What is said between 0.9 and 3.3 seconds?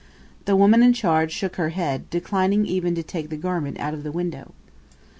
charge shook her head, declining even to take